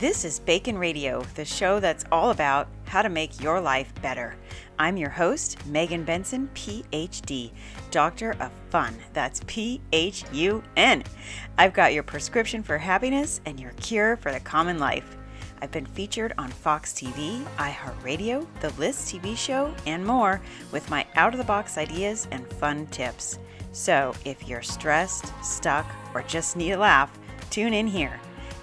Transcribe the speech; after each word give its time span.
This 0.00 0.24
is 0.24 0.38
Bacon 0.38 0.78
Radio, 0.78 1.22
the 1.34 1.44
show 1.44 1.78
that's 1.78 2.06
all 2.10 2.30
about 2.30 2.68
how 2.86 3.02
to 3.02 3.10
make 3.10 3.42
your 3.42 3.60
life 3.60 3.92
better. 4.00 4.34
I'm 4.78 4.96
your 4.96 5.10
host, 5.10 5.58
Megan 5.66 6.04
Benson, 6.04 6.48
PhD, 6.54 7.50
Doctor 7.90 8.34
of 8.40 8.50
Fun. 8.70 8.94
That's 9.12 9.42
P 9.46 9.82
H 9.92 10.24
U 10.32 10.62
N. 10.78 11.04
I've 11.58 11.74
got 11.74 11.92
your 11.92 12.02
prescription 12.02 12.62
for 12.62 12.78
happiness 12.78 13.42
and 13.44 13.60
your 13.60 13.72
cure 13.72 14.16
for 14.16 14.32
the 14.32 14.40
common 14.40 14.78
life. 14.78 15.18
I've 15.60 15.70
been 15.70 15.84
featured 15.84 16.32
on 16.38 16.48
Fox 16.48 16.94
TV, 16.94 17.44
iHeartRadio, 17.58 18.46
The 18.62 18.70
List 18.80 19.14
TV 19.14 19.36
show, 19.36 19.74
and 19.84 20.02
more 20.02 20.40
with 20.72 20.88
my 20.88 21.06
out 21.14 21.34
of 21.34 21.38
the 21.38 21.44
box 21.44 21.76
ideas 21.76 22.26
and 22.30 22.50
fun 22.54 22.86
tips. 22.86 23.38
So 23.72 24.14
if 24.24 24.48
you're 24.48 24.62
stressed, 24.62 25.30
stuck, 25.44 25.84
or 26.14 26.22
just 26.22 26.56
need 26.56 26.72
a 26.72 26.78
laugh, 26.78 27.18
tune 27.50 27.74
in 27.74 27.86
here 27.86 28.18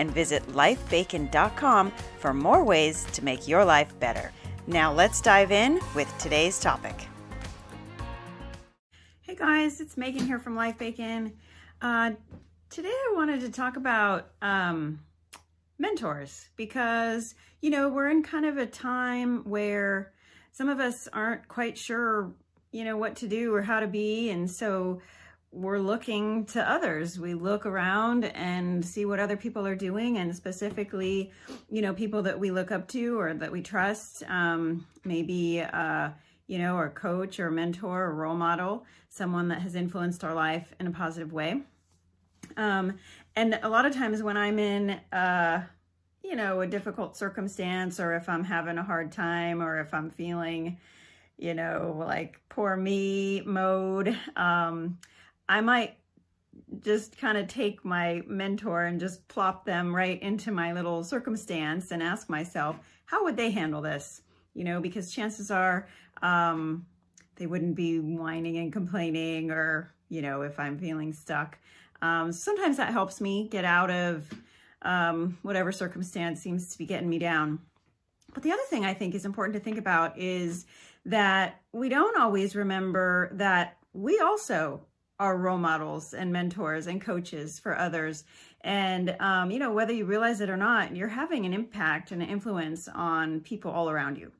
and 0.00 0.10
visit 0.10 0.42
lifebacon.com 0.48 1.92
for 2.18 2.32
more 2.32 2.64
ways 2.64 3.04
to 3.12 3.22
make 3.22 3.46
your 3.46 3.64
life 3.64 3.92
better. 4.00 4.32
Now 4.66 4.92
let's 4.92 5.20
dive 5.20 5.52
in 5.52 5.78
with 5.94 6.12
today's 6.18 6.58
topic. 6.58 7.06
Hey 9.20 9.34
guys, 9.34 9.80
it's 9.80 9.98
Megan 9.98 10.26
here 10.26 10.38
from 10.38 10.56
Life 10.56 10.78
Bacon. 10.78 11.34
Uh, 11.82 12.12
today 12.70 12.88
I 12.88 13.12
wanted 13.14 13.40
to 13.40 13.50
talk 13.50 13.76
about 13.76 14.30
um, 14.40 15.00
mentors 15.78 16.48
because, 16.56 17.34
you 17.60 17.68
know, 17.68 17.90
we're 17.90 18.08
in 18.08 18.22
kind 18.22 18.46
of 18.46 18.56
a 18.56 18.66
time 18.66 19.44
where 19.44 20.12
some 20.50 20.70
of 20.70 20.80
us 20.80 21.08
aren't 21.12 21.46
quite 21.46 21.76
sure, 21.76 22.32
you 22.72 22.84
know, 22.84 22.96
what 22.96 23.16
to 23.16 23.28
do 23.28 23.54
or 23.54 23.60
how 23.60 23.80
to 23.80 23.86
be. 23.86 24.30
And 24.30 24.50
so 24.50 25.02
we're 25.52 25.78
looking 25.78 26.44
to 26.46 26.70
others. 26.70 27.18
We 27.18 27.34
look 27.34 27.66
around 27.66 28.24
and 28.24 28.84
see 28.84 29.04
what 29.04 29.18
other 29.18 29.36
people 29.36 29.66
are 29.66 29.74
doing 29.74 30.18
and 30.18 30.34
specifically, 30.34 31.32
you 31.68 31.82
know, 31.82 31.92
people 31.92 32.22
that 32.22 32.38
we 32.38 32.52
look 32.52 32.70
up 32.70 32.86
to 32.88 33.18
or 33.18 33.34
that 33.34 33.50
we 33.50 33.60
trust, 33.60 34.22
um, 34.28 34.86
maybe, 35.04 35.60
uh, 35.60 36.10
you 36.46 36.58
know, 36.58 36.76
or 36.76 36.90
coach 36.90 37.40
or 37.40 37.50
mentor 37.50 38.04
or 38.04 38.14
role 38.14 38.36
model, 38.36 38.86
someone 39.08 39.48
that 39.48 39.60
has 39.60 39.74
influenced 39.74 40.22
our 40.22 40.34
life 40.34 40.72
in 40.78 40.86
a 40.86 40.90
positive 40.92 41.32
way. 41.32 41.62
Um, 42.56 42.98
and 43.34 43.58
a 43.62 43.68
lot 43.68 43.86
of 43.86 43.94
times 43.94 44.22
when 44.22 44.36
I'm 44.36 44.58
in, 44.58 44.90
uh, 45.12 45.64
you 46.22 46.36
know, 46.36 46.60
a 46.60 46.66
difficult 46.66 47.16
circumstance 47.16 47.98
or 47.98 48.14
if 48.14 48.28
I'm 48.28 48.44
having 48.44 48.78
a 48.78 48.84
hard 48.84 49.10
time 49.10 49.60
or 49.62 49.80
if 49.80 49.92
I'm 49.92 50.10
feeling, 50.10 50.78
you 51.38 51.54
know, 51.54 51.96
like 52.06 52.40
poor 52.48 52.76
me 52.76 53.42
mode, 53.44 54.16
um, 54.36 54.98
I 55.50 55.60
might 55.60 55.96
just 56.84 57.18
kind 57.18 57.36
of 57.36 57.48
take 57.48 57.84
my 57.84 58.22
mentor 58.28 58.84
and 58.84 59.00
just 59.00 59.26
plop 59.26 59.64
them 59.64 59.94
right 59.94 60.22
into 60.22 60.52
my 60.52 60.72
little 60.72 61.02
circumstance 61.02 61.90
and 61.90 62.00
ask 62.04 62.30
myself, 62.30 62.76
how 63.06 63.24
would 63.24 63.36
they 63.36 63.50
handle 63.50 63.82
this? 63.82 64.22
You 64.54 64.62
know, 64.62 64.80
because 64.80 65.12
chances 65.12 65.50
are 65.50 65.88
um, 66.22 66.86
they 67.34 67.46
wouldn't 67.46 67.74
be 67.74 67.98
whining 67.98 68.58
and 68.58 68.72
complaining 68.72 69.50
or, 69.50 69.92
you 70.08 70.22
know, 70.22 70.42
if 70.42 70.60
I'm 70.60 70.78
feeling 70.78 71.12
stuck. 71.12 71.58
Um, 72.00 72.30
sometimes 72.30 72.76
that 72.76 72.92
helps 72.92 73.20
me 73.20 73.48
get 73.48 73.64
out 73.64 73.90
of 73.90 74.30
um, 74.82 75.36
whatever 75.42 75.72
circumstance 75.72 76.40
seems 76.40 76.70
to 76.70 76.78
be 76.78 76.86
getting 76.86 77.08
me 77.08 77.18
down. 77.18 77.58
But 78.32 78.44
the 78.44 78.52
other 78.52 78.62
thing 78.70 78.84
I 78.84 78.94
think 78.94 79.16
is 79.16 79.24
important 79.24 79.54
to 79.54 79.60
think 79.60 79.78
about 79.78 80.16
is 80.16 80.66
that 81.06 81.60
we 81.72 81.88
don't 81.88 82.20
always 82.20 82.54
remember 82.54 83.30
that 83.32 83.78
we 83.92 84.20
also 84.20 84.82
are 85.20 85.36
role 85.36 85.58
models 85.58 86.14
and 86.14 86.32
mentors 86.32 86.86
and 86.86 87.00
coaches 87.00 87.58
for 87.60 87.76
others. 87.78 88.24
And, 88.62 89.14
um, 89.20 89.50
you 89.50 89.58
know, 89.58 89.70
whether 89.70 89.92
you 89.92 90.06
realize 90.06 90.40
it 90.40 90.48
or 90.48 90.56
not, 90.56 90.96
you're 90.96 91.08
having 91.08 91.44
an 91.44 91.52
impact 91.52 92.10
and 92.10 92.22
an 92.22 92.28
influence 92.28 92.88
on 92.88 93.40
people 93.40 93.70
all 93.70 93.90
around 93.90 94.16
you. 94.16 94.32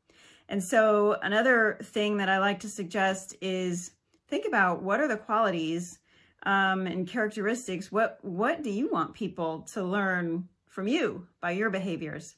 And 0.49 0.65
so 0.65 1.17
another 1.23 1.79
thing 1.83 2.17
that 2.17 2.31
I 2.31 2.39
like 2.39 2.61
to 2.61 2.69
suggest 2.69 3.37
is 3.43 3.93
think 4.27 4.47
about 4.47 4.83
what 4.83 5.01
are 5.01 5.07
the 5.07 5.19
qualities 5.19 5.99
um, 6.45 6.87
and 6.87 7.07
characteristics, 7.07 7.93
what, 7.93 8.19
what 8.23 8.63
do 8.63 8.71
you 8.71 8.91
want 8.91 9.13
people 9.13 9.61
to 9.73 9.85
learn 9.85 10.49
from 10.67 10.89
you 10.89 11.27
by 11.43 11.51
your 11.51 11.69
behaviors? 11.69 12.37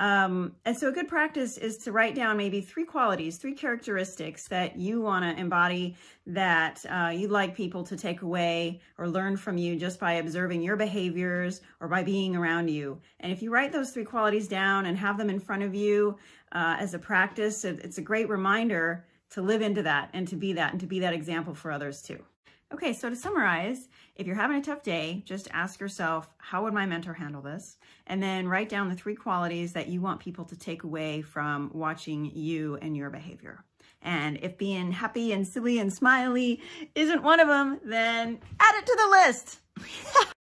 Um, 0.00 0.56
and 0.64 0.74
so 0.74 0.88
a 0.88 0.92
good 0.92 1.08
practice 1.08 1.58
is 1.58 1.76
to 1.78 1.92
write 1.92 2.14
down 2.14 2.38
maybe 2.38 2.62
three 2.62 2.86
qualities, 2.86 3.36
three 3.36 3.52
characteristics 3.52 4.48
that 4.48 4.78
you 4.78 5.02
want 5.02 5.26
to 5.26 5.38
embody 5.38 5.94
that 6.26 6.82
uh, 6.88 7.12
you'd 7.14 7.30
like 7.30 7.54
people 7.54 7.84
to 7.84 7.98
take 7.98 8.22
away 8.22 8.80
or 8.96 9.06
learn 9.06 9.36
from 9.36 9.58
you 9.58 9.76
just 9.76 10.00
by 10.00 10.12
observing 10.14 10.62
your 10.62 10.76
behaviors 10.76 11.60
or 11.80 11.88
by 11.88 12.02
being 12.02 12.34
around 12.34 12.68
you. 12.68 12.98
And 13.20 13.30
if 13.30 13.42
you 13.42 13.50
write 13.50 13.72
those 13.72 13.90
three 13.90 14.04
qualities 14.04 14.48
down 14.48 14.86
and 14.86 14.96
have 14.96 15.18
them 15.18 15.28
in 15.28 15.38
front 15.38 15.62
of 15.62 15.74
you 15.74 16.16
uh, 16.52 16.76
as 16.80 16.94
a 16.94 16.98
practice, 16.98 17.66
it's 17.66 17.98
a 17.98 18.02
great 18.02 18.30
reminder 18.30 19.04
to 19.32 19.42
live 19.42 19.60
into 19.60 19.82
that 19.82 20.08
and 20.14 20.26
to 20.28 20.34
be 20.34 20.54
that 20.54 20.72
and 20.72 20.80
to 20.80 20.86
be 20.86 21.00
that 21.00 21.12
example 21.12 21.52
for 21.52 21.70
others 21.70 22.00
too. 22.00 22.24
Okay, 22.72 22.92
so 22.92 23.10
to 23.10 23.16
summarize, 23.16 23.88
if 24.14 24.28
you're 24.28 24.36
having 24.36 24.56
a 24.56 24.62
tough 24.62 24.84
day, 24.84 25.22
just 25.26 25.48
ask 25.52 25.80
yourself, 25.80 26.32
how 26.38 26.62
would 26.62 26.72
my 26.72 26.86
mentor 26.86 27.12
handle 27.12 27.42
this? 27.42 27.78
And 28.06 28.22
then 28.22 28.46
write 28.46 28.68
down 28.68 28.88
the 28.88 28.94
three 28.94 29.16
qualities 29.16 29.72
that 29.72 29.88
you 29.88 30.00
want 30.00 30.20
people 30.20 30.44
to 30.44 30.56
take 30.56 30.84
away 30.84 31.20
from 31.20 31.70
watching 31.74 32.30
you 32.32 32.78
and 32.80 32.96
your 32.96 33.10
behavior. 33.10 33.64
And 34.02 34.38
if 34.40 34.56
being 34.56 34.92
happy 34.92 35.32
and 35.32 35.46
silly 35.46 35.80
and 35.80 35.92
smiley 35.92 36.62
isn't 36.94 37.24
one 37.24 37.40
of 37.40 37.48
them, 37.48 37.80
then 37.84 38.38
add 38.60 38.74
it 38.76 38.86
to 38.86 38.96
the 38.96 39.10
list. 39.10 39.60